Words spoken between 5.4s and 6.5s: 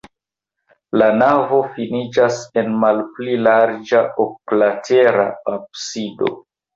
absido.